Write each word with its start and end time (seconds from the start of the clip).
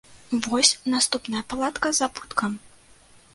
Вось 0.45 0.71
наступная 0.93 1.43
палатка 1.53 1.93
з 1.99 2.05
абуткам. 2.07 2.57